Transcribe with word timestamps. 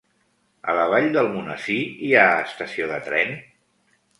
A 0.71 0.73
la 0.77 0.85
Vall 0.93 1.09
d'Almonesir 1.17 1.77
hi 2.07 2.11
ha 2.21 2.25
estació 2.49 2.89
de 2.93 2.99
tren? 3.11 3.39